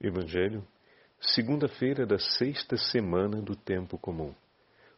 Evangelho, 0.00 0.64
segunda-feira 1.20 2.06
da 2.06 2.20
sexta 2.20 2.76
semana 2.76 3.42
do 3.42 3.56
tempo 3.56 3.98
comum. 3.98 4.32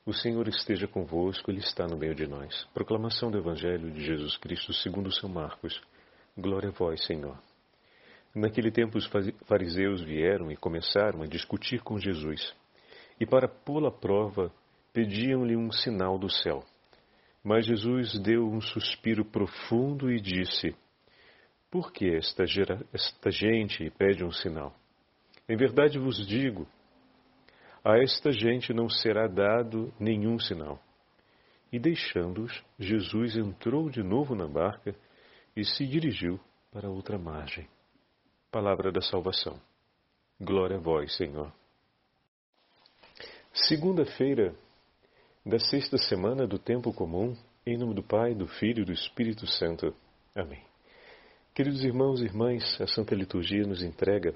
O 0.05 0.13
Senhor 0.13 0.47
esteja 0.47 0.87
convosco, 0.87 1.51
Ele 1.51 1.61
está 1.61 1.87
no 1.87 1.97
meio 1.97 2.15
de 2.15 2.27
nós. 2.27 2.69
Proclamação 2.75 3.31
do 3.31 3.39
Evangelho 3.39 3.91
de 3.91 4.05
Jesus 4.05 4.37
Cristo 4.37 4.75
segundo 4.75 5.11
São 5.11 5.31
Marcos. 5.31 5.81
Glória 6.37 6.69
a 6.69 6.73
vós, 6.73 7.03
Senhor. 7.07 7.39
Naquele 8.35 8.71
tempo 8.71 8.99
os 8.99 9.11
fariseus 9.47 10.03
vieram 10.03 10.53
e 10.53 10.57
começaram 10.57 11.23
a 11.23 11.27
discutir 11.27 11.81
com 11.81 11.99
Jesus. 11.99 12.55
E 13.19 13.25
para 13.25 13.49
pô-lo 13.49 13.87
à 13.87 13.91
prova, 13.91 14.53
pediam-lhe 14.93 15.57
um 15.57 15.73
sinal 15.73 16.19
do 16.19 16.29
céu. 16.29 16.63
Mas 17.43 17.65
Jesus 17.65 18.19
deu 18.19 18.47
um 18.47 18.61
suspiro 18.61 19.25
profundo 19.25 20.13
e 20.13 20.21
disse: 20.21 20.77
Por 21.71 21.91
que 21.91 22.15
esta, 22.15 22.45
esta 22.93 23.31
gente 23.31 23.89
pede 23.97 24.23
um 24.23 24.31
sinal? 24.31 24.79
Em 25.51 25.57
verdade 25.57 25.99
vos 25.99 26.25
digo, 26.29 26.65
a 27.85 27.99
esta 27.99 28.31
gente 28.31 28.73
não 28.73 28.89
será 28.89 29.27
dado 29.27 29.93
nenhum 29.99 30.39
sinal. 30.39 30.81
E 31.73 31.79
deixando-os, 31.81 32.65
Jesus 32.79 33.37
entrou 33.37 33.91
de 33.91 34.01
novo 34.01 34.37
na 34.37 34.47
barca 34.47 34.95
e 35.57 35.65
se 35.65 35.85
dirigiu 35.85 36.39
para 36.71 36.89
outra 36.89 37.19
margem. 37.19 37.67
Palavra 38.53 38.93
da 38.93 39.01
salvação. 39.01 39.61
Glória 40.41 40.77
a 40.77 40.81
vós, 40.81 41.17
Senhor. 41.17 41.53
Segunda-feira 43.53 44.55
da 45.45 45.59
sexta 45.59 45.99
semana 45.99 46.47
do 46.47 46.61
tempo 46.61 46.93
comum, 46.93 47.37
em 47.67 47.77
nome 47.77 47.97
do 47.97 48.05
Pai, 48.05 48.37
do 48.37 48.47
Filho 48.47 48.83
e 48.83 48.87
do 48.87 48.93
Espírito 48.93 49.49
Santo. 49.49 49.93
Amém. 50.33 50.63
Queridos 51.53 51.83
irmãos 51.83 52.21
e 52.21 52.27
irmãs, 52.27 52.81
a 52.81 52.87
Santa 52.87 53.17
Liturgia 53.17 53.67
nos 53.67 53.83
entrega 53.83 54.33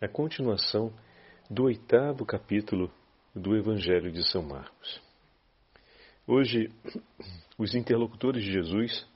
a 0.00 0.06
continuação 0.06 0.92
do 1.48 1.64
oitavo 1.64 2.26
capítulo 2.26 2.92
do 3.34 3.56
Evangelho 3.56 4.12
de 4.12 4.28
São 4.30 4.42
Marcos. 4.42 5.00
Hoje, 6.26 6.70
os 7.56 7.74
interlocutores 7.74 8.44
de 8.44 8.52
Jesus 8.52 9.08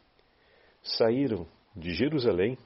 saíram 0.83 1.47
de 1.77 1.93
Jerusalém 1.93 2.57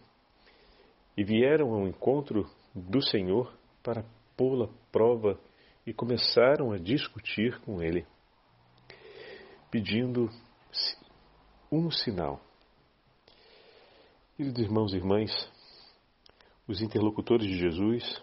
e 1.17 1.25
vieram 1.25 1.73
ao 1.73 1.89
encontro 1.89 2.49
do 2.73 3.03
Senhor 3.03 3.53
para 3.83 4.05
pô-la 4.37 4.69
prova 4.93 5.37
e 5.85 5.93
começaram 5.93 6.71
a 6.71 6.79
discutir 6.79 7.59
com 7.63 7.83
ele, 7.83 8.07
pedindo 9.73 10.31
um 11.71 11.91
sinal. 11.91 12.41
Queridos 14.37 14.63
irmãos 14.63 14.93
e 14.93 14.99
irmãs, 14.99 15.53
os 16.67 16.81
interlocutores 16.81 17.47
de 17.47 17.59
Jesus 17.59 18.23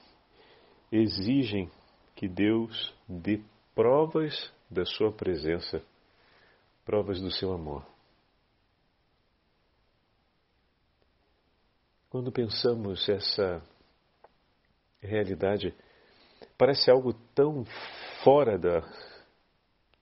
exigem 0.92 1.70
que 2.16 2.28
Deus 2.28 2.94
dê 3.08 3.42
provas 3.74 4.52
da 4.70 4.86
sua 4.86 5.12
presença, 5.12 5.84
provas 6.84 7.22
do 7.22 7.32
seu 7.32 7.52
amor. 7.54 7.86
Quando 12.10 12.32
pensamos 12.32 13.08
essa 13.08 13.64
realidade, 15.02 15.74
parece 16.58 16.92
algo 16.92 17.14
tão 17.34 17.64
fora 18.24 18.58
da, 18.58 18.82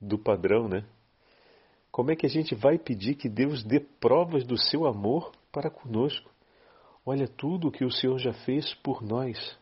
do 0.02 0.18
padrão, 0.18 0.68
né? 0.68 0.86
Como 1.92 2.12
é 2.12 2.16
que 2.16 2.26
a 2.26 2.30
gente 2.30 2.56
vai 2.56 2.78
pedir 2.78 3.16
que 3.16 3.30
Deus 3.30 3.64
dê 3.64 3.80
provas 3.80 4.46
do 4.46 4.58
seu 4.58 4.86
amor 4.86 5.32
para 5.52 5.70
conosco? 5.70 6.32
Olha 7.12 7.28
tudo 7.28 7.70
o 7.70 7.72
que 7.72 7.84
o 7.84 7.92
Senhor 7.92 8.20
já 8.20 8.32
fez 8.46 8.72
por 8.84 9.02
nós. 9.02 9.58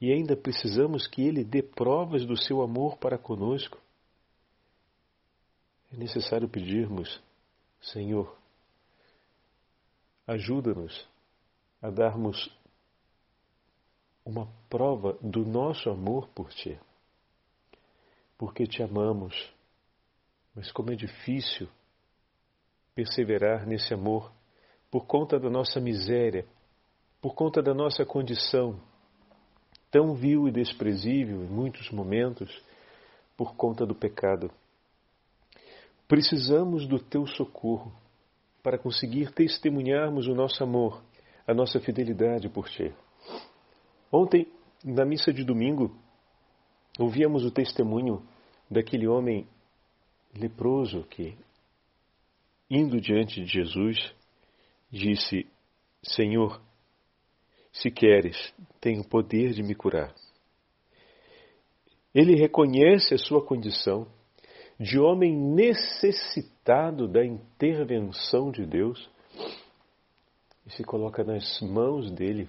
E 0.00 0.10
ainda 0.10 0.34
precisamos 0.34 1.06
que 1.06 1.20
Ele 1.20 1.44
dê 1.44 1.62
provas 1.62 2.24
do 2.24 2.34
seu 2.38 2.62
amor 2.62 2.96
para 2.96 3.18
conosco. 3.18 3.78
É 5.92 5.96
necessário 5.98 6.48
pedirmos, 6.48 7.22
Senhor, 7.82 8.34
ajuda-nos 10.26 11.06
a 11.82 11.90
darmos 11.90 12.50
uma 14.24 14.50
prova 14.70 15.18
do 15.20 15.44
nosso 15.44 15.90
amor 15.90 16.28
por 16.28 16.48
Ti. 16.48 16.80
Porque 18.38 18.66
te 18.66 18.82
amamos, 18.82 19.52
mas 20.54 20.72
como 20.72 20.90
é 20.92 20.96
difícil 20.96 21.68
perseverar 22.94 23.66
nesse 23.66 23.92
amor 23.92 24.34
por 24.96 25.04
conta 25.04 25.38
da 25.38 25.50
nossa 25.50 25.78
miséria, 25.78 26.46
por 27.20 27.34
conta 27.34 27.60
da 27.60 27.74
nossa 27.74 28.02
condição 28.02 28.80
tão 29.90 30.14
vil 30.14 30.48
e 30.48 30.50
desprezível 30.50 31.44
em 31.44 31.46
muitos 31.46 31.90
momentos, 31.90 32.50
por 33.36 33.54
conta 33.54 33.84
do 33.84 33.94
pecado. 33.94 34.50
Precisamos 36.08 36.86
do 36.86 36.98
teu 36.98 37.26
socorro 37.26 37.92
para 38.62 38.78
conseguir 38.78 39.30
testemunharmos 39.32 40.28
o 40.28 40.34
nosso 40.34 40.64
amor, 40.64 41.02
a 41.46 41.52
nossa 41.52 41.78
fidelidade 41.78 42.48
por 42.48 42.66
ti. 42.66 42.90
Ontem, 44.10 44.50
na 44.82 45.04
missa 45.04 45.30
de 45.30 45.44
domingo, 45.44 45.94
ouvíamos 46.98 47.44
o 47.44 47.50
testemunho 47.50 48.26
daquele 48.70 49.06
homem 49.06 49.46
leproso 50.34 51.02
que, 51.02 51.36
indo 52.70 52.98
diante 52.98 53.44
de 53.44 53.46
Jesus, 53.46 54.16
disse: 54.90 55.46
Senhor, 56.02 56.60
se 57.72 57.90
queres, 57.90 58.54
tenho 58.80 59.06
poder 59.06 59.52
de 59.52 59.62
me 59.62 59.74
curar. 59.74 60.14
Ele 62.14 62.34
reconhece 62.34 63.14
a 63.14 63.18
sua 63.18 63.44
condição 63.44 64.06
de 64.78 64.98
homem 64.98 65.34
necessitado 65.34 67.06
da 67.06 67.24
intervenção 67.24 68.50
de 68.50 68.64
Deus 68.64 69.10
e 70.66 70.70
se 70.70 70.82
coloca 70.82 71.22
nas 71.22 71.60
mãos 71.60 72.10
dele 72.10 72.48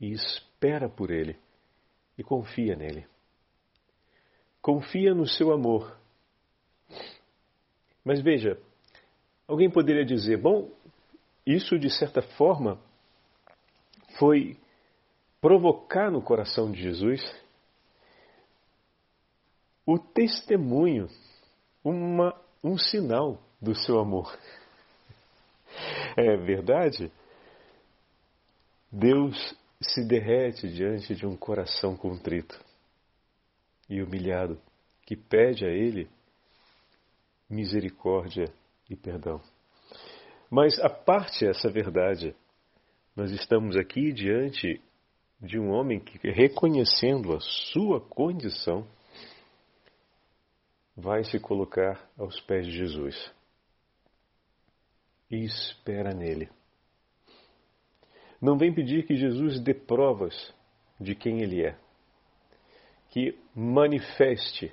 e 0.00 0.12
espera 0.12 0.88
por 0.88 1.10
ele 1.10 1.36
e 2.16 2.22
confia 2.22 2.76
nele. 2.76 3.06
Confia 4.60 5.14
no 5.14 5.26
seu 5.26 5.52
amor. 5.52 5.96
Mas 8.04 8.20
veja, 8.20 8.60
Alguém 9.48 9.70
poderia 9.70 10.04
dizer, 10.04 10.36
bom, 10.36 10.70
isso 11.46 11.78
de 11.78 11.88
certa 11.88 12.20
forma 12.20 12.78
foi 14.18 14.58
provocar 15.40 16.10
no 16.10 16.20
coração 16.20 16.70
de 16.70 16.82
Jesus 16.82 17.22
o 19.86 19.98
testemunho, 19.98 21.08
uma, 21.82 22.38
um 22.62 22.76
sinal 22.76 23.42
do 23.60 23.74
seu 23.74 23.98
amor. 23.98 24.38
É 26.16 26.36
verdade? 26.36 27.12
Deus 28.90 29.36
se 29.80 30.04
derrete 30.04 30.66
diante 30.68 31.14
de 31.14 31.24
um 31.24 31.36
coração 31.36 31.96
contrito 31.96 32.58
e 33.88 34.02
humilhado 34.02 34.60
que 35.02 35.14
pede 35.14 35.64
a 35.64 35.68
Ele 35.68 36.10
misericórdia 37.48 38.52
e 38.88 38.96
perdão. 38.96 39.40
Mas 40.50 40.78
a 40.80 40.88
parte 40.88 41.46
essa 41.46 41.70
verdade, 41.70 42.34
nós 43.14 43.30
estamos 43.30 43.76
aqui 43.76 44.12
diante 44.12 44.80
de 45.40 45.58
um 45.58 45.70
homem 45.70 46.00
que, 46.00 46.18
reconhecendo 46.30 47.32
a 47.32 47.40
sua 47.40 48.00
condição, 48.00 48.86
vai 50.96 51.22
se 51.24 51.38
colocar 51.38 52.10
aos 52.18 52.40
pés 52.40 52.66
de 52.66 52.72
Jesus 52.72 53.32
e 55.30 55.44
espera 55.44 56.12
nele. 56.12 56.48
Não 58.40 58.56
vem 58.56 58.74
pedir 58.74 59.06
que 59.06 59.16
Jesus 59.16 59.60
dê 59.60 59.74
provas 59.74 60.54
de 60.98 61.14
quem 61.14 61.40
ele 61.40 61.64
é, 61.64 61.78
que 63.10 63.38
manifeste 63.54 64.72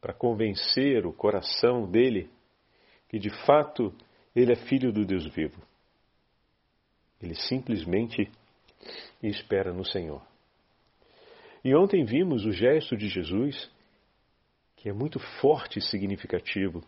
para 0.00 0.12
convencer 0.12 1.06
o 1.06 1.12
coração 1.12 1.90
dele 1.90 2.30
que 3.08 3.18
de 3.18 3.30
fato 3.44 3.94
ele 4.34 4.52
é 4.52 4.56
filho 4.56 4.92
do 4.92 5.04
Deus 5.04 5.26
vivo. 5.34 5.62
Ele 7.22 7.34
simplesmente 7.34 8.30
espera 9.22 9.72
no 9.72 9.84
Senhor. 9.84 10.22
E 11.64 11.74
ontem 11.74 12.04
vimos 12.04 12.44
o 12.44 12.52
gesto 12.52 12.96
de 12.96 13.08
Jesus, 13.08 13.70
que 14.76 14.88
é 14.88 14.92
muito 14.92 15.18
forte 15.40 15.78
e 15.78 15.82
significativo. 15.82 16.84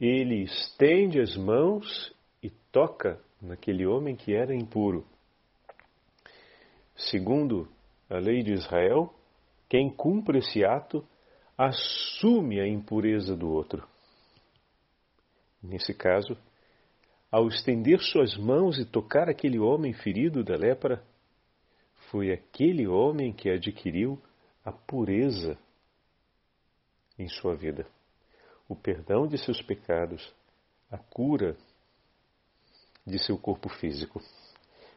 Ele 0.00 0.42
estende 0.42 1.20
as 1.20 1.36
mãos 1.36 2.14
e 2.42 2.50
toca 2.70 3.20
naquele 3.40 3.86
homem 3.86 4.14
que 4.14 4.34
era 4.34 4.54
impuro. 4.54 5.06
Segundo 6.94 7.68
a 8.08 8.18
lei 8.18 8.42
de 8.42 8.52
Israel, 8.52 9.12
quem 9.68 9.90
cumpre 9.90 10.38
esse 10.38 10.64
ato 10.64 11.04
assume 11.56 12.60
a 12.60 12.68
impureza 12.68 13.34
do 13.34 13.50
outro. 13.50 13.88
Nesse 15.62 15.94
caso, 15.94 16.36
ao 17.30 17.46
estender 17.48 18.00
suas 18.00 18.36
mãos 18.36 18.78
e 18.78 18.84
tocar 18.84 19.28
aquele 19.28 19.58
homem 19.58 19.92
ferido 19.92 20.42
da 20.42 20.56
lepra, 20.56 21.02
foi 22.10 22.32
aquele 22.32 22.86
homem 22.86 23.32
que 23.32 23.48
adquiriu 23.48 24.20
a 24.64 24.72
pureza 24.72 25.56
em 27.18 27.28
sua 27.28 27.54
vida, 27.54 27.86
o 28.68 28.76
perdão 28.76 29.26
de 29.26 29.38
seus 29.38 29.62
pecados, 29.62 30.32
a 30.90 30.98
cura 30.98 31.56
de 33.06 33.18
seu 33.18 33.38
corpo 33.38 33.68
físico. 33.68 34.20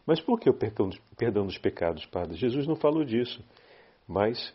Mas 0.05 0.21
por 0.21 0.39
que 0.39 0.49
o 0.49 0.53
perdão, 0.53 1.45
dos 1.47 1.57
pecados, 1.57 2.05
Padre? 2.05 2.37
Jesus 2.37 2.67
não 2.67 2.75
falou 2.75 3.03
disso. 3.03 3.43
Mas, 4.07 4.53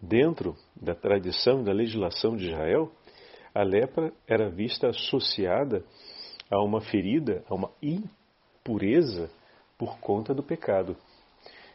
dentro 0.00 0.54
da 0.76 0.94
tradição, 0.94 1.62
da 1.64 1.72
legislação 1.72 2.36
de 2.36 2.48
Israel, 2.48 2.92
a 3.54 3.62
lepra 3.62 4.12
era 4.26 4.50
vista 4.50 4.88
associada 4.88 5.84
a 6.50 6.62
uma 6.62 6.80
ferida, 6.80 7.44
a 7.48 7.54
uma 7.54 7.70
impureza 7.82 9.30
por 9.78 9.98
conta 9.98 10.34
do 10.34 10.42
pecado. 10.42 10.96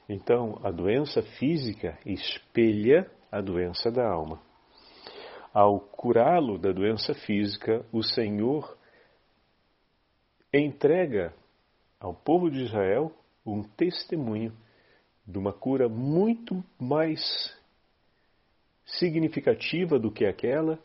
Então, 0.09 0.59
a 0.63 0.71
doença 0.71 1.21
física 1.21 1.97
espelha 2.06 3.09
a 3.31 3.41
doença 3.41 3.91
da 3.91 4.07
alma. 4.07 4.41
Ao 5.53 5.79
curá-lo 5.79 6.57
da 6.57 6.71
doença 6.71 7.13
física, 7.13 7.85
o 7.91 8.01
Senhor 8.01 8.77
entrega 10.53 11.33
ao 12.00 12.13
povo 12.13 12.50
de 12.50 12.63
Israel 12.63 13.12
um 13.45 13.63
testemunho 13.63 14.53
de 15.25 15.38
uma 15.38 15.51
cura 15.51 15.89
muito 15.89 16.63
mais 16.80 17.21
significativa 18.85 20.00
do 20.00 20.12
que 20.12 20.25
aquela, 20.25 20.80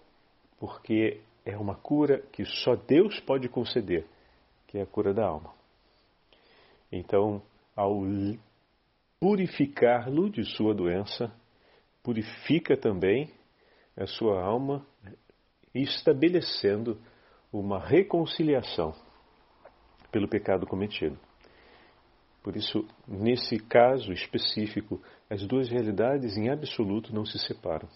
porque 0.63 1.21
é 1.45 1.57
uma 1.59 1.75
cura 1.75 2.23
que 2.31 2.45
só 2.45 2.77
Deus 2.77 3.19
pode 3.19 3.49
conceder, 3.49 4.07
que 4.69 4.79
é 4.79 4.83
a 4.83 4.87
cura 4.87 5.13
da 5.13 5.27
alma. 5.27 5.53
Então, 6.93 7.43
ao 7.75 8.03
purificá-lo 9.19 10.31
de 10.31 10.45
sua 10.45 10.73
doença, 10.73 11.35
purifica 12.01 12.77
também 12.77 13.29
a 13.97 14.07
sua 14.07 14.41
alma, 14.41 14.87
estabelecendo 15.75 16.97
uma 17.53 17.85
reconciliação 17.85 18.95
pelo 20.13 20.29
pecado 20.29 20.65
cometido. 20.65 21.19
Por 22.41 22.55
isso, 22.55 22.87
nesse 23.09 23.59
caso 23.59 24.13
específico, 24.13 25.03
as 25.29 25.45
duas 25.45 25.69
realidades 25.69 26.37
em 26.37 26.51
absoluto 26.51 27.13
não 27.13 27.27
se 27.27 27.37
separam. 27.41 27.89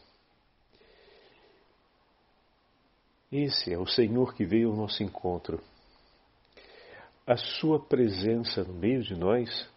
Esse 3.39 3.71
é 3.71 3.77
o 3.77 3.87
Senhor 3.87 4.35
que 4.35 4.47
veio 4.47 4.71
ao 4.71 4.75
nosso 4.75 5.03
encontro. 5.03 5.63
A 7.27 7.37
Sua 7.37 7.79
presença 7.79 8.65
no 8.65 8.73
meio 8.73 9.03
de 9.03 9.15
nós 9.15 9.71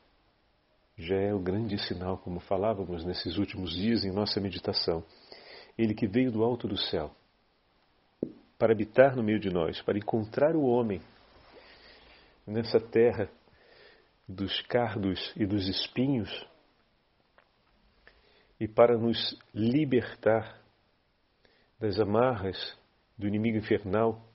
já 0.97 1.17
é 1.17 1.33
o 1.33 1.41
grande 1.41 1.77
sinal, 1.77 2.17
como 2.19 2.39
falávamos 2.39 3.03
nesses 3.03 3.38
últimos 3.38 3.75
dias 3.75 4.06
em 4.06 4.13
nossa 4.13 4.39
meditação. 4.39 5.03
Ele 5.77 5.94
que 5.94 6.07
veio 6.07 6.31
do 6.31 6.41
alto 6.41 6.69
do 6.69 6.77
céu 6.77 7.13
para 8.57 8.71
habitar 8.71 9.13
no 9.13 9.21
meio 9.21 9.41
de 9.41 9.50
nós, 9.50 9.81
para 9.81 9.97
encontrar 9.97 10.55
o 10.55 10.63
homem 10.63 11.01
nessa 12.47 12.79
terra 12.79 13.29
dos 14.25 14.62
cardos 14.67 15.33
e 15.35 15.45
dos 15.45 15.67
espinhos 15.67 16.47
e 18.57 18.69
para 18.69 18.97
nos 18.97 19.38
libertar 19.53 20.62
das 21.77 22.00
amarras 22.00 22.78
do 23.19 23.27
inimigo 23.27 23.57
infernal 23.57 24.25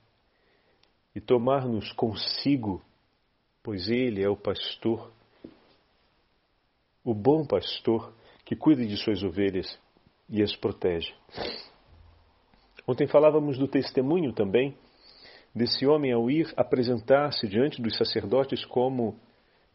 e 1.15 1.19
tomar-nos 1.19 1.91
consigo, 1.93 2.83
pois 3.63 3.89
Ele 3.89 4.23
é 4.23 4.29
o 4.29 4.37
pastor, 4.37 5.11
o 7.03 7.13
bom 7.13 7.45
pastor 7.47 8.13
que 8.45 8.55
cuida 8.55 8.85
de 8.85 8.95
suas 8.95 9.23
ovelhas 9.23 9.79
e 10.29 10.43
as 10.43 10.55
protege. 10.55 11.11
Ontem 12.87 13.07
falávamos 13.07 13.57
do 13.57 13.67
testemunho 13.67 14.31
também 14.31 14.77
desse 15.53 15.87
homem 15.87 16.13
ao 16.13 16.29
ir 16.29 16.53
apresentar-se 16.55 17.47
diante 17.47 17.81
dos 17.81 17.97
sacerdotes 17.97 18.63
como 18.65 19.19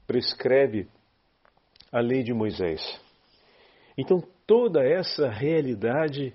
prescreve 0.06 0.88
a 1.90 1.98
lei 1.98 2.22
de 2.22 2.32
Moisés. 2.32 2.80
Então 3.98 4.22
toda 4.46 4.84
essa 4.84 5.28
realidade 5.28 6.32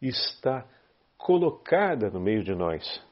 está 0.00 0.66
colocada 1.24 2.10
no 2.10 2.20
meio 2.20 2.44
de 2.44 2.54
nós, 2.54 3.02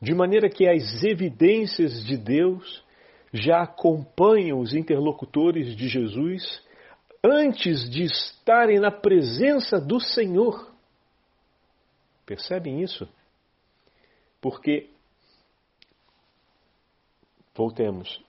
de 0.00 0.12
maneira 0.12 0.50
que 0.50 0.68
as 0.68 1.04
evidências 1.04 2.04
de 2.04 2.16
Deus 2.16 2.84
já 3.32 3.62
acompanham 3.62 4.58
os 4.58 4.74
interlocutores 4.74 5.76
de 5.76 5.88
Jesus 5.88 6.60
antes 7.24 7.88
de 7.88 8.02
estarem 8.02 8.80
na 8.80 8.90
presença 8.90 9.80
do 9.80 10.00
Senhor. 10.00 10.68
Percebem 12.26 12.82
isso? 12.82 13.08
Porque, 14.40 14.90
voltemos, 17.54 18.20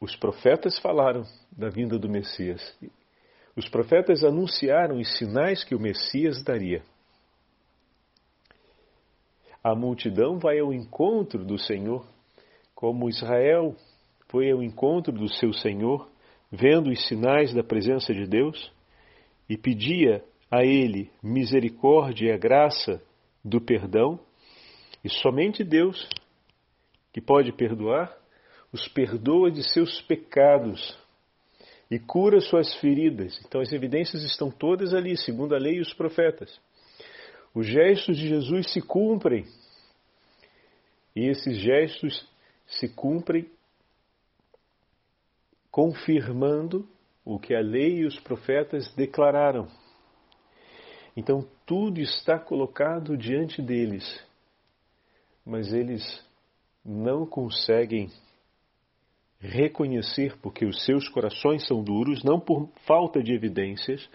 os 0.00 0.14
profetas 0.14 0.78
falaram 0.78 1.24
da 1.50 1.68
vinda 1.68 1.98
do 1.98 2.08
Messias. 2.08 2.78
Os 3.56 3.68
profetas 3.68 4.22
anunciaram 4.22 4.98
os 4.98 5.18
sinais 5.18 5.64
que 5.64 5.74
o 5.74 5.80
Messias 5.80 6.44
daria. 6.44 6.84
A 9.62 9.74
multidão 9.74 10.38
vai 10.38 10.58
ao 10.58 10.72
encontro 10.72 11.44
do 11.44 11.58
Senhor, 11.58 12.06
como 12.74 13.08
Israel 13.08 13.76
foi 14.28 14.50
ao 14.50 14.62
encontro 14.62 15.12
do 15.12 15.28
seu 15.28 15.52
Senhor, 15.52 16.08
vendo 16.50 16.90
os 16.90 17.06
sinais 17.06 17.52
da 17.52 17.62
presença 17.62 18.14
de 18.14 18.26
Deus, 18.26 18.72
e 19.48 19.56
pedia 19.56 20.24
a 20.50 20.64
Ele 20.64 21.10
misericórdia 21.22 22.28
e 22.28 22.32
a 22.32 22.38
graça 22.38 23.02
do 23.44 23.60
perdão 23.60 24.18
e 25.04 25.08
somente 25.08 25.64
Deus, 25.64 26.08
que 27.12 27.20
pode 27.20 27.52
perdoar, 27.52 28.14
os 28.72 28.86
perdoa 28.88 29.50
de 29.50 29.62
seus 29.72 30.00
pecados 30.02 30.96
e 31.90 31.98
cura 31.98 32.40
suas 32.40 32.72
feridas. 32.76 33.40
Então 33.44 33.60
as 33.60 33.72
evidências 33.72 34.22
estão 34.22 34.50
todas 34.50 34.94
ali, 34.94 35.16
segundo 35.16 35.54
a 35.54 35.58
lei 35.58 35.76
e 35.76 35.80
os 35.80 35.92
profetas. 35.92 36.60
Os 37.54 37.66
gestos 37.66 38.16
de 38.16 38.28
Jesus 38.28 38.72
se 38.72 38.80
cumprem. 38.80 39.44
E 41.14 41.28
esses 41.28 41.58
gestos 41.58 42.26
se 42.66 42.88
cumprem 42.88 43.50
confirmando 45.70 46.88
o 47.24 47.38
que 47.38 47.54
a 47.54 47.60
lei 47.60 47.98
e 47.98 48.06
os 48.06 48.18
profetas 48.20 48.92
declararam. 48.94 49.68
Então 51.16 51.46
tudo 51.66 52.00
está 52.00 52.38
colocado 52.38 53.16
diante 53.16 53.60
deles 53.60 54.04
mas 55.44 55.72
eles 55.72 56.02
não 56.84 57.26
conseguem 57.26 58.08
reconhecer 59.38 60.36
porque 60.40 60.66
os 60.66 60.84
seus 60.84 61.08
corações 61.08 61.66
são 61.66 61.82
duros, 61.82 62.22
não 62.22 62.38
por 62.38 62.68
falta 62.86 63.22
de 63.22 63.32
evidências, 63.32 64.08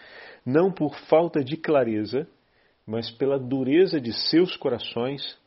não 0.46 0.72
por 0.72 0.96
falta 1.10 1.44
de 1.44 1.58
clareza, 1.58 2.28
mas 2.86 3.10
pela 3.12 3.40
dureza 3.40 4.00
de 4.00 4.14
seus 4.30 4.56
corações, 4.56 5.38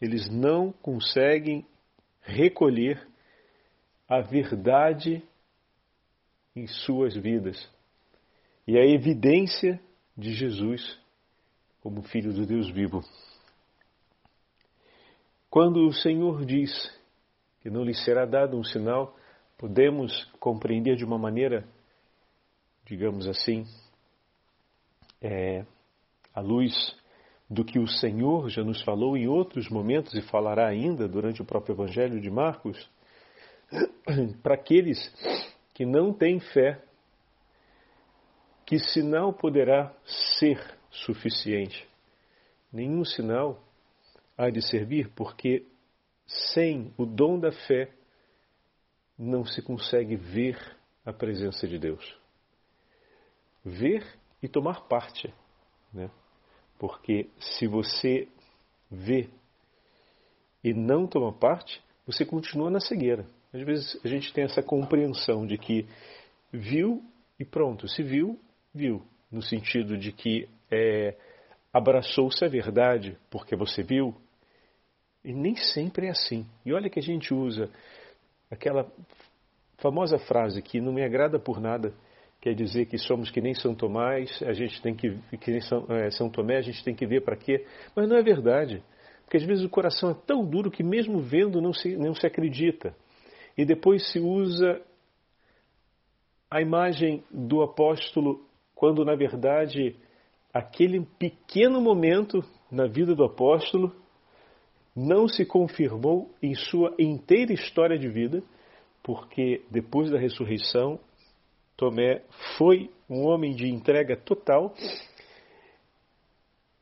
eles 0.00 0.28
não 0.28 0.72
conseguem 0.72 1.64
recolher 2.20 3.06
a 4.08 4.20
verdade 4.20 5.22
em 6.56 6.66
suas 6.66 7.14
vidas 7.14 7.70
e 8.66 8.76
a 8.76 8.84
evidência 8.84 9.80
de 10.16 10.34
Jesus 10.34 10.98
como 11.80 12.02
Filho 12.02 12.32
do 12.32 12.44
Deus 12.44 12.68
vivo. 12.70 13.02
Quando 15.48 15.86
o 15.86 15.92
Senhor 15.92 16.44
diz 16.44 16.70
que 17.60 17.70
não 17.70 17.84
lhe 17.84 17.94
será 17.94 18.24
dado 18.24 18.56
um 18.56 18.64
sinal, 18.64 19.16
podemos 19.58 20.24
compreender 20.38 20.96
de 20.96 21.04
uma 21.04 21.18
maneira, 21.18 21.66
digamos 22.84 23.26
assim, 23.26 23.64
é, 25.20 25.64
à 26.40 26.42
luz 26.42 26.96
do 27.48 27.64
que 27.64 27.78
o 27.78 27.86
Senhor 27.86 28.48
já 28.48 28.64
nos 28.64 28.82
falou 28.82 29.16
em 29.16 29.28
outros 29.28 29.68
momentos 29.68 30.14
e 30.14 30.22
falará 30.22 30.66
ainda 30.66 31.06
durante 31.06 31.42
o 31.42 31.44
próprio 31.44 31.74
Evangelho 31.74 32.20
de 32.20 32.30
Marcos, 32.30 32.90
para 34.42 34.54
aqueles 34.54 34.98
que 35.74 35.84
não 35.84 36.12
têm 36.12 36.40
fé, 36.40 36.82
que 38.64 38.78
sinal 38.78 39.32
poderá 39.32 39.92
ser 40.32 40.58
suficiente? 40.90 41.86
Nenhum 42.72 43.04
sinal 43.04 43.62
há 44.38 44.48
de 44.48 44.62
servir, 44.62 45.10
porque 45.10 45.66
sem 46.26 46.94
o 46.96 47.04
dom 47.04 47.38
da 47.38 47.52
fé 47.52 47.90
não 49.18 49.44
se 49.44 49.60
consegue 49.60 50.16
ver 50.16 50.56
a 51.04 51.12
presença 51.12 51.66
de 51.66 51.78
Deus. 51.78 52.16
Ver 53.64 54.06
e 54.42 54.48
tomar 54.48 54.82
parte, 54.82 55.34
né? 55.92 56.08
Porque 56.80 57.28
se 57.38 57.66
você 57.66 58.26
vê 58.90 59.28
e 60.64 60.72
não 60.72 61.06
toma 61.06 61.30
parte, 61.30 61.78
você 62.06 62.24
continua 62.24 62.70
na 62.70 62.80
cegueira. 62.80 63.26
Às 63.52 63.60
vezes 63.60 64.00
a 64.02 64.08
gente 64.08 64.32
tem 64.32 64.44
essa 64.44 64.62
compreensão 64.62 65.46
de 65.46 65.58
que 65.58 65.86
viu 66.50 67.04
e 67.38 67.44
pronto, 67.44 67.86
se 67.86 68.02
viu, 68.02 68.40
viu, 68.74 69.02
no 69.30 69.42
sentido 69.42 69.98
de 69.98 70.10
que 70.10 70.48
é, 70.70 71.18
abraçou-se 71.70 72.42
a 72.42 72.48
verdade 72.48 73.18
porque 73.30 73.54
você 73.54 73.82
viu, 73.82 74.14
e 75.22 75.34
nem 75.34 75.56
sempre 75.56 76.06
é 76.06 76.10
assim. 76.10 76.46
E 76.64 76.72
olha 76.72 76.88
que 76.88 76.98
a 76.98 77.02
gente 77.02 77.34
usa 77.34 77.70
aquela 78.50 78.90
famosa 79.76 80.18
frase 80.18 80.62
que 80.62 80.80
não 80.80 80.94
me 80.94 81.04
agrada 81.04 81.38
por 81.38 81.60
nada, 81.60 81.92
quer 82.40 82.54
dizer 82.54 82.86
que 82.86 82.96
somos 82.96 83.30
que 83.30 83.40
nem 83.40 83.54
São 83.54 83.74
Tomás, 83.74 84.42
a 84.42 84.52
gente 84.52 84.80
tem 84.80 84.94
que, 84.94 85.16
que 85.38 85.50
nem 85.50 85.60
São, 85.60 85.84
é, 85.90 86.10
São 86.10 86.30
Tomé, 86.30 86.56
a 86.56 86.62
gente 86.62 86.82
tem 86.82 86.94
que 86.94 87.06
ver 87.06 87.22
para 87.22 87.36
quê. 87.36 87.66
Mas 87.94 88.08
não 88.08 88.16
é 88.16 88.22
verdade. 88.22 88.82
Porque 89.24 89.36
às 89.36 89.44
vezes 89.44 89.64
o 89.64 89.68
coração 89.68 90.10
é 90.10 90.14
tão 90.26 90.44
duro 90.44 90.70
que 90.70 90.82
mesmo 90.82 91.20
vendo 91.20 91.60
não 91.60 91.72
se, 91.72 91.96
não 91.96 92.14
se 92.14 92.26
acredita. 92.26 92.94
E 93.56 93.64
depois 93.64 94.10
se 94.10 94.18
usa 94.18 94.80
a 96.50 96.60
imagem 96.60 97.22
do 97.30 97.62
apóstolo 97.62 98.44
quando 98.74 99.04
na 99.04 99.14
verdade 99.14 99.94
aquele 100.52 101.06
pequeno 101.18 101.80
momento 101.80 102.42
na 102.70 102.86
vida 102.86 103.14
do 103.14 103.22
apóstolo 103.22 103.94
não 104.96 105.28
se 105.28 105.44
confirmou 105.44 106.30
em 106.42 106.54
sua 106.54 106.94
inteira 106.98 107.52
história 107.52 107.98
de 107.98 108.08
vida, 108.08 108.42
porque 109.02 109.62
depois 109.70 110.10
da 110.10 110.18
ressurreição, 110.18 110.98
Tomé 111.80 112.22
foi 112.58 112.90
um 113.08 113.26
homem 113.26 113.54
de 113.54 113.66
entrega 113.66 114.14
total. 114.14 114.74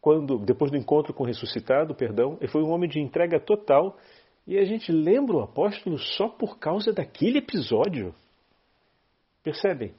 Quando 0.00 0.40
depois 0.40 0.72
do 0.72 0.76
encontro 0.76 1.14
com 1.14 1.22
o 1.22 1.26
ressuscitado, 1.26 1.94
perdão, 1.94 2.36
ele 2.40 2.50
foi 2.50 2.64
um 2.64 2.70
homem 2.70 2.90
de 2.90 2.98
entrega 2.98 3.38
total, 3.38 3.96
e 4.44 4.58
a 4.58 4.64
gente 4.64 4.90
lembra 4.90 5.36
o 5.36 5.42
apóstolo 5.42 5.98
só 5.98 6.28
por 6.28 6.58
causa 6.58 6.92
daquele 6.92 7.38
episódio. 7.38 8.12
Percebem? 9.40 9.94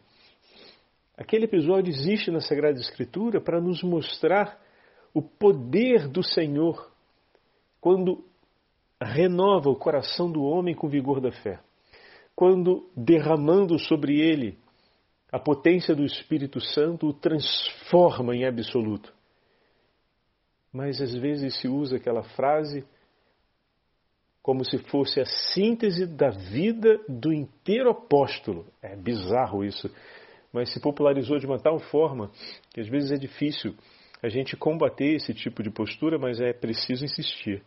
Aquele 1.18 1.46
episódio 1.46 1.92
existe 1.92 2.30
na 2.30 2.42
Sagrada 2.42 2.78
Escritura 2.78 3.40
para 3.40 3.62
nos 3.62 3.82
mostrar 3.82 4.60
o 5.14 5.22
poder 5.22 6.10
do 6.10 6.22
Senhor 6.22 6.92
quando 7.80 8.22
renova 9.02 9.70
o 9.70 9.76
coração 9.78 10.30
do 10.30 10.44
homem 10.44 10.76
com 10.76 10.90
vigor 10.90 11.22
da 11.22 11.32
fé, 11.32 11.62
quando 12.36 12.90
derramando 12.98 13.80
sobre 13.80 14.20
ele 14.20 14.58
a 15.32 15.40
potência 15.40 15.96
do 15.96 16.04
Espírito 16.04 16.60
Santo 16.60 17.08
o 17.08 17.14
transforma 17.14 18.36
em 18.36 18.46
absoluto. 18.46 19.14
Mas 20.74 21.02
às 21.02 21.14
vezes 21.14 21.60
se 21.60 21.68
usa 21.68 21.98
aquela 21.98 22.24
frase 22.24 22.86
como 24.42 24.64
se 24.64 24.78
fosse 24.78 25.20
a 25.20 25.26
síntese 25.26 26.08
da 26.08 26.30
vida 26.30 27.00
do 27.08 27.32
inteiro 27.32 27.90
apóstolo. 27.92 28.66
É 28.82 28.96
bizarro 28.96 29.64
isso, 29.64 29.94
mas 30.52 30.74
se 30.74 30.80
popularizou 30.80 31.38
de 31.38 31.46
uma 31.46 31.60
tal 31.60 31.80
forma 31.80 32.32
que 32.74 32.82
às 32.82 32.88
vezes 32.88 33.12
é 33.12 33.16
difícil 33.16 33.76
a 34.22 34.30
gente 34.30 34.58
combater 34.58 35.16
esse 35.16 35.34
tipo 35.34 35.62
de 35.62 35.70
postura, 35.70 36.18
mas 36.18 36.42
é 36.42 36.52
preciso 36.52 37.06
insistir. 37.06 37.64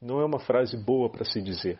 Não 0.00 0.20
é 0.20 0.24
uma 0.24 0.38
frase 0.38 0.76
boa 0.76 1.08
para 1.08 1.24
se 1.24 1.40
dizer. 1.40 1.78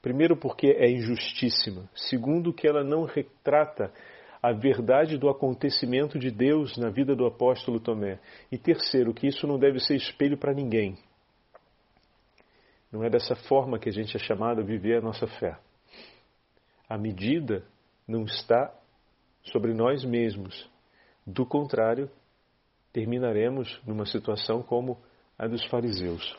Primeiro, 0.00 0.36
porque 0.36 0.68
é 0.68 0.90
injustíssima. 0.90 1.88
Segundo, 1.94 2.52
que 2.52 2.66
ela 2.66 2.84
não 2.84 3.04
retrata 3.04 3.92
a 4.42 4.52
verdade 4.52 5.18
do 5.18 5.28
acontecimento 5.28 6.18
de 6.18 6.30
Deus 6.30 6.76
na 6.78 6.88
vida 6.88 7.14
do 7.14 7.26
apóstolo 7.26 7.78
Tomé. 7.78 8.18
E 8.50 8.56
terceiro, 8.56 9.12
que 9.12 9.26
isso 9.26 9.46
não 9.46 9.58
deve 9.58 9.78
ser 9.80 9.96
espelho 9.96 10.38
para 10.38 10.54
ninguém. 10.54 10.96
Não 12.90 13.04
é 13.04 13.10
dessa 13.10 13.34
forma 13.34 13.78
que 13.78 13.88
a 13.88 13.92
gente 13.92 14.16
é 14.16 14.18
chamado 14.18 14.60
a 14.60 14.64
viver 14.64 14.98
a 14.98 15.02
nossa 15.02 15.26
fé. 15.26 15.58
A 16.88 16.98
medida 16.98 17.64
não 18.08 18.24
está 18.24 18.74
sobre 19.44 19.72
nós 19.74 20.04
mesmos. 20.04 20.68
Do 21.26 21.46
contrário, 21.46 22.10
terminaremos 22.92 23.80
numa 23.86 24.06
situação 24.06 24.62
como 24.62 24.98
a 25.38 25.46
dos 25.46 25.64
fariseus, 25.66 26.36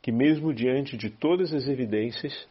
que, 0.00 0.10
mesmo 0.10 0.54
diante 0.54 0.96
de 0.96 1.10
todas 1.10 1.52
as 1.52 1.68
evidências, 1.68 2.48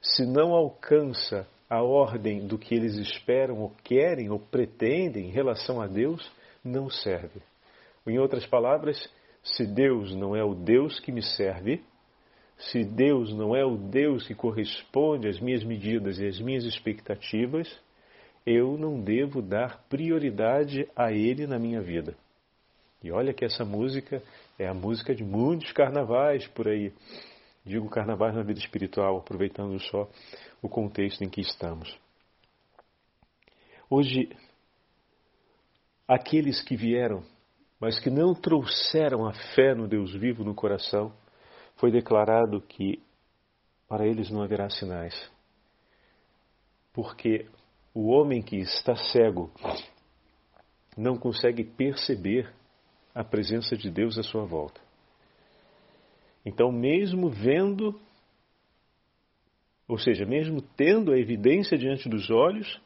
se 0.00 0.24
não 0.24 0.54
alcança 0.54 1.46
a 1.68 1.82
ordem 1.82 2.46
do 2.46 2.58
que 2.58 2.74
eles 2.74 2.96
esperam 2.96 3.58
ou 3.58 3.72
querem 3.84 4.30
ou 4.30 4.38
pretendem 4.38 5.26
em 5.26 5.30
relação 5.30 5.80
a 5.80 5.86
Deus, 5.86 6.30
não 6.64 6.88
serve. 6.88 7.40
Em 8.06 8.18
outras 8.18 8.46
palavras, 8.46 8.98
se 9.42 9.66
Deus 9.66 10.14
não 10.14 10.34
é 10.34 10.42
o 10.42 10.54
Deus 10.54 10.98
que 10.98 11.12
me 11.12 11.22
serve, 11.22 11.82
se 12.58 12.82
Deus 12.82 13.32
não 13.34 13.54
é 13.54 13.64
o 13.64 13.76
Deus 13.76 14.26
que 14.26 14.34
corresponde 14.34 15.28
às 15.28 15.38
minhas 15.40 15.62
medidas 15.62 16.18
e 16.18 16.26
às 16.26 16.40
minhas 16.40 16.64
expectativas, 16.64 17.68
eu 18.44 18.76
não 18.76 19.00
devo 19.00 19.42
dar 19.42 19.84
prioridade 19.88 20.88
a 20.96 21.12
Ele 21.12 21.46
na 21.46 21.58
minha 21.58 21.80
vida. 21.80 22.16
E 23.02 23.12
olha 23.12 23.32
que 23.32 23.44
essa 23.44 23.64
música 23.64 24.22
é 24.58 24.66
a 24.66 24.74
música 24.74 25.14
de 25.14 25.22
muitos 25.22 25.70
carnavais 25.72 26.46
por 26.48 26.66
aí. 26.66 26.92
Digo 27.68 27.86
carnavais 27.90 28.34
na 28.34 28.42
vida 28.42 28.58
espiritual, 28.58 29.18
aproveitando 29.18 29.78
só 29.78 30.08
o 30.62 30.70
contexto 30.70 31.22
em 31.22 31.28
que 31.28 31.42
estamos. 31.42 32.00
Hoje, 33.90 34.34
aqueles 36.08 36.62
que 36.62 36.74
vieram, 36.74 37.22
mas 37.78 38.00
que 38.00 38.08
não 38.08 38.34
trouxeram 38.34 39.26
a 39.26 39.34
fé 39.54 39.74
no 39.74 39.86
Deus 39.86 40.14
vivo 40.14 40.42
no 40.44 40.54
coração, 40.54 41.12
foi 41.76 41.90
declarado 41.90 42.58
que 42.62 43.02
para 43.86 44.06
eles 44.06 44.30
não 44.30 44.42
haverá 44.42 44.70
sinais. 44.70 45.30
Porque 46.94 47.50
o 47.92 48.08
homem 48.08 48.40
que 48.40 48.56
está 48.56 48.96
cego 48.96 49.52
não 50.96 51.18
consegue 51.18 51.64
perceber 51.64 52.50
a 53.14 53.22
presença 53.22 53.76
de 53.76 53.90
Deus 53.90 54.16
à 54.16 54.22
sua 54.22 54.46
volta. 54.46 54.87
Então, 56.48 56.72
mesmo 56.72 57.28
vendo, 57.28 58.00
ou 59.86 59.98
seja, 59.98 60.24
mesmo 60.24 60.62
tendo 60.62 61.12
a 61.12 61.18
evidência 61.18 61.76
diante 61.76 62.08
dos 62.08 62.30
olhos, 62.30 62.80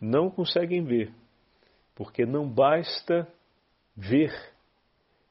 não 0.00 0.30
conseguem 0.30 0.84
ver, 0.84 1.12
porque 1.96 2.24
não 2.24 2.48
basta 2.48 3.26
ver, 3.96 4.32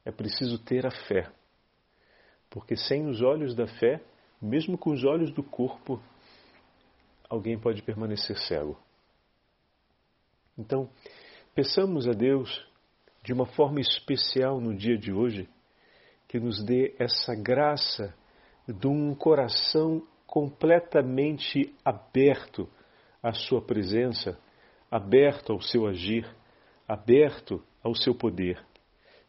é 0.03 0.11
preciso 0.11 0.61
ter 0.61 0.85
a 0.85 0.91
fé. 0.91 1.31
Porque 2.49 2.75
sem 2.75 3.07
os 3.07 3.21
olhos 3.21 3.55
da 3.55 3.65
fé, 3.65 4.03
mesmo 4.41 4.77
com 4.77 4.91
os 4.91 5.05
olhos 5.05 5.31
do 5.31 5.41
corpo, 5.41 5.97
alguém 7.29 7.57
pode 7.57 7.81
permanecer 7.83 8.37
cego. 8.37 8.77
Então, 10.57 10.89
peçamos 11.55 12.05
a 12.05 12.11
Deus 12.11 12.67
de 13.23 13.31
uma 13.31 13.45
forma 13.45 13.79
especial 13.79 14.59
no 14.59 14.75
dia 14.75 14.97
de 14.97 15.13
hoje 15.13 15.47
que 16.31 16.39
nos 16.39 16.63
dê 16.63 16.95
essa 16.97 17.35
graça 17.35 18.15
de 18.65 18.87
um 18.87 19.13
coração 19.13 20.01
completamente 20.25 21.75
aberto 21.83 22.69
à 23.21 23.33
Sua 23.33 23.61
presença, 23.61 24.39
aberto 24.89 25.51
ao 25.51 25.59
seu 25.59 25.85
agir, 25.85 26.25
aberto 26.87 27.61
ao 27.83 27.93
seu 27.93 28.15
poder. 28.15 28.65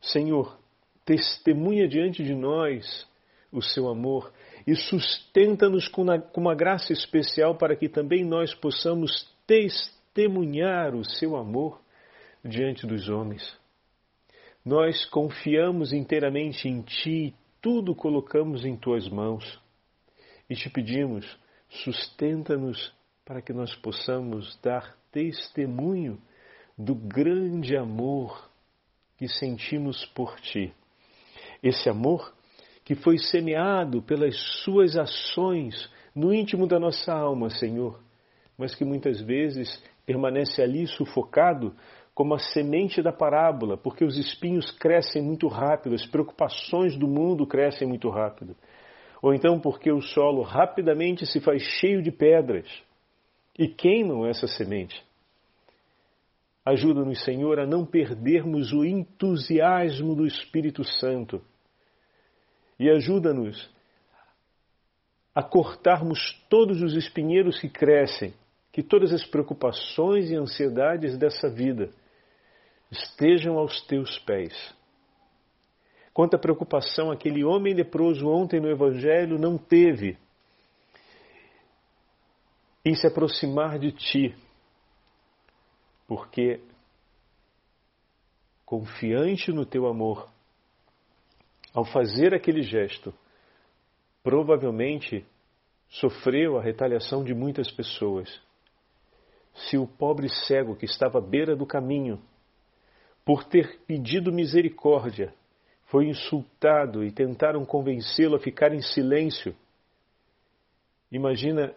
Senhor, 0.00 0.56
testemunha 1.04 1.88
diante 1.88 2.22
de 2.22 2.36
nós 2.36 3.04
o 3.50 3.60
seu 3.60 3.88
amor 3.88 4.32
e 4.64 4.76
sustenta-nos 4.76 5.88
com 5.88 6.06
uma 6.36 6.54
graça 6.54 6.92
especial 6.92 7.56
para 7.56 7.74
que 7.74 7.88
também 7.88 8.24
nós 8.24 8.54
possamos 8.54 9.28
testemunhar 9.44 10.94
o 10.94 11.04
seu 11.04 11.34
amor 11.34 11.82
diante 12.44 12.86
dos 12.86 13.08
homens. 13.08 13.60
Nós 14.64 15.04
confiamos 15.06 15.92
inteiramente 15.92 16.68
em 16.68 16.82
Ti 16.82 17.10
e 17.10 17.34
tudo 17.60 17.94
colocamos 17.94 18.64
em 18.64 18.76
Tuas 18.76 19.08
mãos. 19.08 19.60
E 20.48 20.54
te 20.54 20.70
pedimos, 20.70 21.26
sustenta-nos 21.68 22.92
para 23.24 23.42
que 23.42 23.52
nós 23.52 23.74
possamos 23.76 24.58
dar 24.62 24.96
testemunho 25.10 26.20
do 26.78 26.94
grande 26.94 27.76
amor 27.76 28.50
que 29.16 29.28
sentimos 29.28 30.04
por 30.06 30.38
Ti. 30.40 30.72
Esse 31.62 31.88
amor 31.88 32.32
que 32.84 32.94
foi 32.94 33.18
semeado 33.18 34.00
pelas 34.02 34.36
Suas 34.62 34.96
ações 34.96 35.90
no 36.14 36.32
íntimo 36.32 36.66
da 36.66 36.78
nossa 36.78 37.12
alma, 37.12 37.50
Senhor, 37.50 38.00
mas 38.56 38.74
que 38.74 38.84
muitas 38.84 39.20
vezes 39.20 39.82
permanece 40.04 40.62
ali 40.62 40.86
sufocado 40.86 41.74
como 42.14 42.34
a 42.34 42.38
semente 42.38 43.02
da 43.02 43.12
parábola, 43.12 43.76
porque 43.76 44.04
os 44.04 44.18
espinhos 44.18 44.70
crescem 44.70 45.22
muito 45.22 45.48
rápido, 45.48 45.94
as 45.94 46.06
preocupações 46.06 46.96
do 46.96 47.08
mundo 47.08 47.46
crescem 47.46 47.88
muito 47.88 48.10
rápido. 48.10 48.54
Ou 49.22 49.32
então 49.32 49.58
porque 49.58 49.90
o 49.90 50.02
solo 50.02 50.42
rapidamente 50.42 51.24
se 51.24 51.40
faz 51.40 51.62
cheio 51.62 52.02
de 52.02 52.10
pedras 52.10 52.68
e 53.58 53.68
queimam 53.68 54.26
essa 54.26 54.46
semente. 54.46 55.02
Ajuda-nos, 56.64 57.24
Senhor, 57.24 57.58
a 57.58 57.66
não 57.66 57.84
perdermos 57.84 58.72
o 58.72 58.84
entusiasmo 58.84 60.14
do 60.14 60.26
Espírito 60.26 60.84
Santo. 60.84 61.40
E 62.78 62.90
ajuda-nos 62.90 63.70
a 65.34 65.42
cortarmos 65.42 66.40
todos 66.48 66.82
os 66.82 66.94
espinheiros 66.94 67.58
que 67.58 67.68
crescem, 67.68 68.34
que 68.70 68.82
todas 68.82 69.12
as 69.12 69.24
preocupações 69.24 70.30
e 70.30 70.36
ansiedades 70.36 71.16
dessa 71.16 71.48
vida 71.48 71.90
estejam 72.92 73.58
aos 73.58 73.80
teus 73.86 74.18
pés. 74.20 74.52
Quanta 76.12 76.38
preocupação 76.38 77.10
aquele 77.10 77.42
homem 77.42 77.72
leproso 77.72 78.28
ontem 78.28 78.60
no 78.60 78.68
Evangelho 78.68 79.38
não 79.38 79.56
teve 79.56 80.18
em 82.84 82.94
se 82.94 83.06
aproximar 83.06 83.78
de 83.78 83.92
ti, 83.92 84.36
porque, 86.06 86.60
confiante 88.66 89.50
no 89.52 89.64
teu 89.64 89.86
amor, 89.86 90.28
ao 91.72 91.84
fazer 91.86 92.34
aquele 92.34 92.62
gesto, 92.62 93.14
provavelmente 94.22 95.24
sofreu 95.88 96.58
a 96.58 96.62
retaliação 96.62 97.24
de 97.24 97.32
muitas 97.32 97.70
pessoas. 97.70 98.42
Se 99.54 99.78
o 99.78 99.86
pobre 99.86 100.28
cego 100.28 100.76
que 100.76 100.84
estava 100.84 101.18
à 101.18 101.20
beira 101.22 101.56
do 101.56 101.64
caminho, 101.64 102.20
por 103.24 103.44
ter 103.44 103.80
pedido 103.86 104.32
misericórdia, 104.32 105.32
foi 105.86 106.06
insultado 106.06 107.04
e 107.04 107.12
tentaram 107.12 107.64
convencê-lo 107.64 108.36
a 108.36 108.40
ficar 108.40 108.72
em 108.72 108.80
silêncio, 108.80 109.54
imagina 111.10 111.74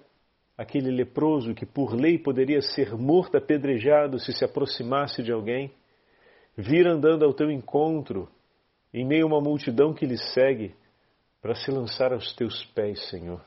aquele 0.57 0.89
leproso 0.89 1.53
que 1.53 1.65
por 1.65 1.93
lei 1.93 2.17
poderia 2.17 2.61
ser 2.61 2.95
morto 2.95 3.37
apedrejado 3.37 4.17
se 4.19 4.31
se 4.31 4.45
aproximasse 4.45 5.21
de 5.21 5.31
alguém, 5.31 5.71
vir 6.55 6.87
andando 6.87 7.25
ao 7.25 7.33
teu 7.33 7.51
encontro, 7.51 8.29
em 8.93 9.05
meio 9.05 9.25
a 9.25 9.27
uma 9.27 9.41
multidão 9.41 9.93
que 9.93 10.05
lhe 10.05 10.17
segue, 10.17 10.73
para 11.41 11.53
se 11.53 11.69
lançar 11.69 12.13
aos 12.13 12.33
teus 12.33 12.63
pés, 12.67 13.09
Senhor. 13.09 13.43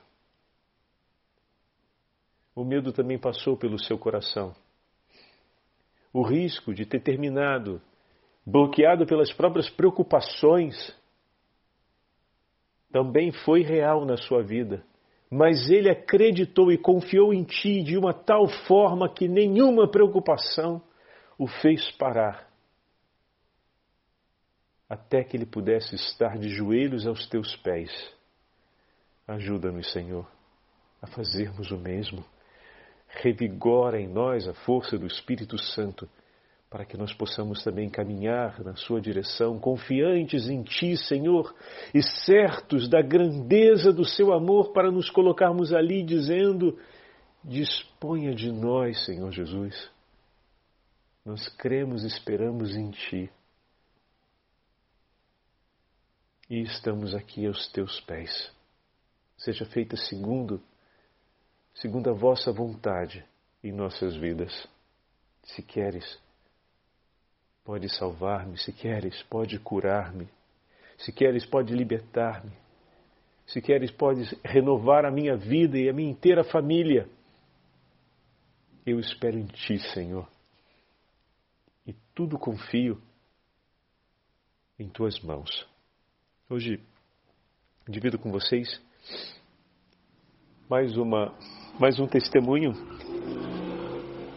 O 2.55 2.65
medo 2.65 2.93
também 2.93 3.19
passou 3.19 3.57
pelo 3.57 3.79
seu 3.79 3.99
coração. 3.99 4.55
O 6.13 6.23
risco 6.23 6.75
de 6.75 6.85
ter 6.85 7.01
terminado 7.01 7.81
bloqueado 8.51 9.07
pelas 9.07 9.33
próprias 9.33 9.69
preocupações 9.71 10.75
também 12.91 13.31
foi 13.31 13.63
real 13.63 14.05
na 14.05 14.17
sua 14.17 14.43
vida. 14.43 14.83
Mas 15.31 15.69
ele 15.71 15.91
acreditou 15.91 16.73
e 16.73 16.79
confiou 16.79 17.35
em 17.35 17.45
ti 17.45 17.83
de 17.83 17.99
uma 17.99 18.15
tal 18.15 18.49
forma 18.67 19.13
que 19.13 19.29
nenhuma 19.29 19.87
preocupação 19.91 20.83
o 21.39 21.47
fez 21.47 21.91
parar 21.93 22.49
até 24.89 25.23
que 25.23 25.37
ele 25.37 25.45
pudesse 25.45 25.95
estar 25.95 26.39
de 26.39 26.49
joelhos 26.49 27.07
aos 27.07 27.29
teus 27.29 27.55
pés. 27.57 27.91
Ajuda-nos, 29.27 29.93
Senhor, 29.93 30.27
a 31.03 31.07
fazermos 31.07 31.71
o 31.71 31.77
mesmo. 31.77 32.25
Revigora 33.09 34.01
em 34.01 34.09
nós 34.09 34.49
a 34.49 34.55
força 34.55 34.97
do 34.97 35.07
Espírito 35.07 35.59
Santo, 35.59 36.09
para 36.71 36.85
que 36.85 36.97
nós 36.97 37.13
possamos 37.15 37.65
também 37.65 37.89
caminhar 37.89 38.63
na 38.63 38.77
Sua 38.77 39.01
direção, 39.01 39.59
confiantes 39.59 40.49
em 40.49 40.63
Ti, 40.63 40.97
Senhor, 40.97 41.55
e 41.95 42.03
certos 42.03 42.89
da 42.89 43.01
grandeza 43.01 43.93
do 43.93 44.05
Seu 44.05 44.33
amor, 44.33 44.73
para 44.73 44.91
nos 44.91 45.09
colocarmos 45.11 45.73
ali 45.73 46.03
dizendo: 46.03 46.79
Disponha 47.43 48.35
de 48.35 48.53
nós, 48.53 49.05
Senhor 49.05 49.31
Jesus. 49.31 49.91
Nós 51.25 51.49
cremos 51.57 52.05
e 52.05 52.07
esperamos 52.07 52.77
em 52.77 52.91
Ti 52.91 53.31
e 56.49 56.63
estamos 56.63 57.15
aqui 57.15 57.47
aos 57.47 57.69
teus 57.69 58.01
pés. 58.01 58.51
Seja 59.37 59.67
feita 59.67 59.97
segundo, 59.97 60.63
segundo 61.75 62.11
a 62.11 62.15
vossa 62.15 62.51
vontade 62.51 63.25
em 63.63 63.73
nossas 63.73 64.17
vidas. 64.17 64.67
Se 65.45 65.63
queres, 65.63 66.19
pode 67.69 67.87
salvar-me, 67.91 68.57
se 68.57 68.73
queres, 68.73 69.23
pode 69.25 69.59
curar-me, 69.59 70.27
se 70.97 71.13
queres, 71.13 71.45
pode 71.45 71.75
libertar-me, 71.75 72.51
se 73.47 73.61
queres, 73.61 73.91
pode 73.91 74.23
renovar 74.43 75.05
a 75.05 75.11
minha 75.11 75.37
vida 75.37 75.77
e 75.77 75.87
a 75.87 75.93
minha 75.93 76.11
inteira 76.11 76.43
família. 76.43 77.07
Eu 78.87 78.99
espero 78.99 79.39
em 79.39 79.45
Ti, 79.45 79.79
Senhor, 79.93 80.27
e 81.87 81.93
tudo 82.15 82.39
confio 82.39 82.99
em 84.79 84.89
Tuas 84.89 85.21
mãos. 85.21 85.69
Hoje 86.49 86.83
divido 87.87 88.19
com 88.19 88.33
vocês 88.33 88.81
mais 90.71 90.97
uma 90.97 91.39
mais 91.79 92.01
um 92.01 92.07
testemunho 92.07 92.73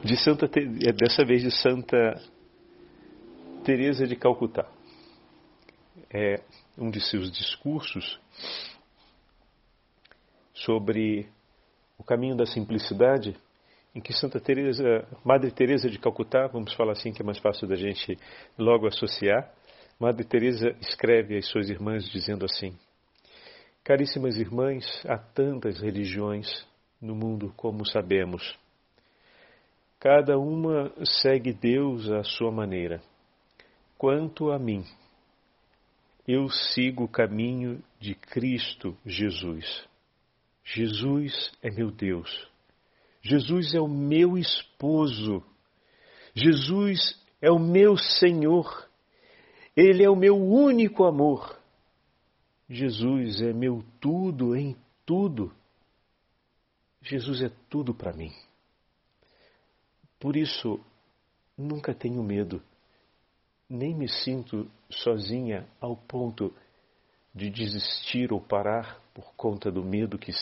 de 0.03 0.17
Santa 0.17 0.47
é, 0.47 0.91
dessa 0.91 1.23
vez 1.23 1.41
de 1.41 1.51
Santa 1.51 2.21
Teresa 3.63 4.07
de 4.07 4.15
Calcutá. 4.15 4.67
É 6.11 6.41
um 6.75 6.89
de 6.89 6.99
seus 6.99 7.31
discursos 7.31 8.19
sobre 10.53 11.29
o 11.97 12.03
caminho 12.03 12.35
da 12.35 12.45
simplicidade, 12.45 13.35
em 13.93 14.01
que 14.01 14.13
Santa 14.13 14.39
Teresa, 14.39 15.07
Madre 15.23 15.51
Teresa 15.51 15.89
de 15.89 15.99
Calcutá, 15.99 16.47
vamos 16.47 16.73
falar 16.73 16.93
assim 16.93 17.13
que 17.13 17.21
é 17.21 17.25
mais 17.25 17.37
fácil 17.37 17.67
da 17.67 17.75
gente 17.75 18.17
logo 18.57 18.87
associar, 18.87 19.53
Madre 19.99 20.25
Teresa 20.25 20.75
escreve 20.81 21.37
às 21.37 21.47
suas 21.47 21.69
irmãs 21.69 22.09
dizendo 22.09 22.43
assim: 22.43 22.75
Caríssimas 23.83 24.37
irmãs, 24.37 24.85
há 25.07 25.19
tantas 25.19 25.79
religiões 25.79 26.65
no 26.99 27.13
mundo 27.13 27.53
como 27.55 27.85
sabemos. 27.85 28.57
Cada 29.99 30.39
uma 30.39 30.91
segue 31.21 31.53
Deus 31.53 32.09
à 32.09 32.23
sua 32.23 32.51
maneira. 32.51 32.99
Quanto 34.01 34.49
a 34.49 34.57
mim, 34.57 34.83
eu 36.27 36.49
sigo 36.49 37.03
o 37.03 37.07
caminho 37.07 37.83
de 37.99 38.15
Cristo 38.15 38.97
Jesus. 39.05 39.87
Jesus 40.63 41.51
é 41.61 41.69
meu 41.69 41.91
Deus. 41.91 42.49
Jesus 43.21 43.75
é 43.75 43.79
o 43.79 43.87
meu 43.87 44.39
esposo. 44.39 45.43
Jesus 46.33 47.21
é 47.39 47.51
o 47.51 47.59
meu 47.59 47.95
Senhor 47.95 48.89
ele 49.75 50.03
é 50.03 50.09
o 50.09 50.15
meu 50.15 50.35
único 50.35 51.05
amor. 51.05 51.57
Jesus 52.69 53.41
é 53.41 53.53
meu 53.53 53.83
tudo 53.99 54.55
em 54.55 54.75
tudo. 55.05 55.53
Jesus 57.01 57.41
é 57.41 57.49
tudo 57.69 57.93
para 57.93 58.13
mim. 58.13 58.31
Por 60.19 60.35
isso, 60.35 60.79
nunca 61.57 61.93
tenho 61.93 62.21
medo, 62.21 62.61
nem 63.71 63.95
me 63.95 64.09
sinto 64.09 64.69
sozinha 64.89 65.65
ao 65.79 65.95
ponto 65.95 66.53
de 67.33 67.49
desistir 67.49 68.33
ou 68.33 68.41
parar 68.41 68.99
por 69.13 69.33
conta 69.35 69.71
do 69.71 69.81
medo 69.81 70.19
que, 70.19 70.33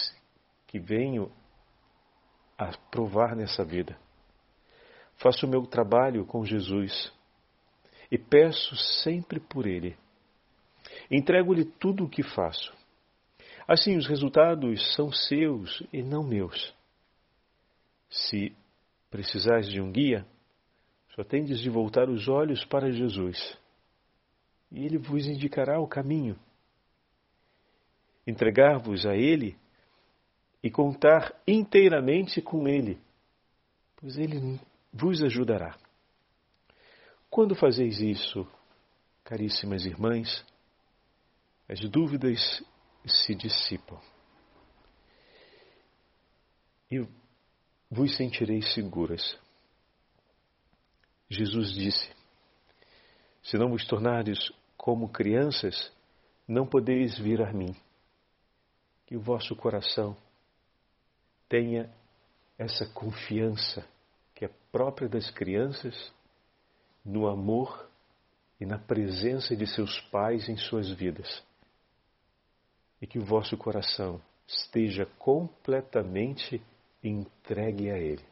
que 0.65 0.80
venho 0.80 1.32
a 2.58 2.76
provar 2.89 3.36
nessa 3.36 3.63
vida. 3.63 3.96
Faço 5.18 5.46
o 5.46 5.50
meu 5.50 5.68
trabalho 5.68 6.26
com 6.26 6.44
Jesus 6.44 7.13
e 8.10 8.18
peço 8.18 8.76
sempre 9.04 9.39
por 9.39 9.68
ele. 9.68 9.96
Entrego-lhe 11.12 11.65
tudo 11.65 12.06
o 12.06 12.10
que 12.10 12.24
faço. 12.24 12.74
Assim, 13.68 13.96
os 13.96 14.08
resultados 14.08 14.96
são 14.96 15.12
seus 15.12 15.84
e 15.94 16.02
não 16.02 16.24
meus. 16.24 16.74
Se 18.10 18.56
precisais 19.12 19.70
de 19.70 19.80
um 19.80 19.92
guia, 19.92 20.26
só 21.19 21.23
tendes 21.25 21.60
de 21.60 21.69
voltar 21.69 22.08
os 22.08 22.29
olhos 22.29 22.63
para 22.63 22.93
Jesus, 22.93 23.58
e 24.71 24.86
ele 24.86 24.97
vos 24.97 25.27
indicará 25.27 25.77
o 25.77 25.86
caminho. 25.86 26.39
Entregar-vos 28.25 29.05
a 29.05 29.17
ele 29.17 29.58
e 30.63 30.71
contar 30.71 31.38
inteiramente 31.45 32.41
com 32.41 32.69
ele, 32.69 32.97
pois 33.97 34.17
ele 34.17 34.62
vos 34.93 35.21
ajudará. 35.21 35.77
Quando 37.29 37.53
fazeis 37.53 37.99
isso, 37.99 38.47
caríssimas 39.25 39.84
irmãs, 39.84 40.45
as 41.67 41.82
dúvidas 41.82 42.63
se 43.05 43.36
dissipam 43.36 43.99
e 46.89 47.05
vos 47.91 48.15
sentireis 48.15 48.73
seguras. 48.73 49.38
Jesus 51.30 51.72
disse: 51.74 52.10
Se 53.44 53.58
não 53.58 53.70
vos 53.70 53.86
tornares 53.86 54.52
como 54.76 55.10
crianças, 55.10 55.92
não 56.48 56.65
podeis 56.65 57.18
vir 57.20 57.42
a 57.42 57.54
mim. 57.54 57.76
Que 59.06 59.15
o 59.15 59.22
vosso 59.22 59.56
coração 59.56 60.15
tenha 61.48 61.92
essa 62.58 62.86
confiança 62.88 63.88
que 64.36 64.46
é 64.46 64.50
própria 64.72 65.10
das 65.10 65.30
crianças 65.32 66.13
no 67.04 67.28
amor 67.28 67.89
e 68.60 68.65
na 68.65 68.78
presença 68.78 69.56
de 69.56 69.65
seus 69.68 70.00
pais 70.12 70.50
em 70.50 70.58
suas 70.58 70.92
vidas. 70.92 71.44
E 73.02 73.08
que 73.08 73.18
o 73.18 73.26
vosso 73.26 73.58
coração 73.58 74.22
esteja 74.48 75.06
completamente 75.18 76.62
entregue 77.04 77.89
a 77.89 77.98
Ele. 77.98 78.29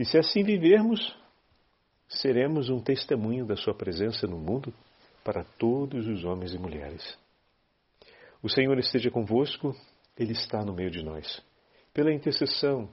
E 0.00 0.04
se 0.06 0.16
assim 0.16 0.42
vivermos, 0.42 1.14
seremos 2.08 2.70
um 2.70 2.80
testemunho 2.80 3.44
da 3.44 3.54
Sua 3.54 3.74
presença 3.74 4.26
no 4.26 4.38
mundo 4.38 4.72
para 5.22 5.44
todos 5.58 6.06
os 6.06 6.24
homens 6.24 6.54
e 6.54 6.58
mulheres. 6.58 7.18
O 8.42 8.48
Senhor 8.48 8.78
esteja 8.78 9.10
convosco, 9.10 9.76
Ele 10.18 10.32
está 10.32 10.64
no 10.64 10.72
meio 10.72 10.90
de 10.90 11.04
nós. 11.04 11.44
Pela 11.92 12.14
intercessão 12.14 12.88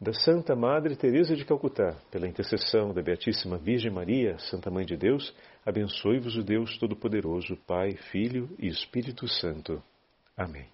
da 0.00 0.12
Santa 0.12 0.54
Madre 0.54 0.94
Teresa 0.94 1.34
de 1.34 1.44
Calcutá, 1.44 1.98
pela 2.12 2.28
intercessão 2.28 2.94
da 2.94 3.02
Beatíssima 3.02 3.58
Virgem 3.58 3.90
Maria, 3.90 4.38
Santa 4.38 4.70
Mãe 4.70 4.86
de 4.86 4.96
Deus, 4.96 5.34
abençoe-vos 5.66 6.36
o 6.36 6.44
Deus 6.44 6.78
Todo-Poderoso, 6.78 7.56
Pai, 7.66 7.96
Filho 8.12 8.48
e 8.60 8.68
Espírito 8.68 9.26
Santo. 9.26 9.82
Amém. 10.36 10.73